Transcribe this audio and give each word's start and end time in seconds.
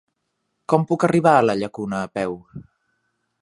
Com 0.73 0.87
puc 0.91 1.05
arribar 1.07 1.33
a 1.41 1.43
la 1.49 1.57
Llacuna 1.59 2.01
a 2.07 2.09
peu? 2.19 2.35